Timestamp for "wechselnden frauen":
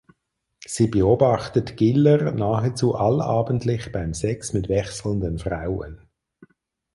4.67-5.99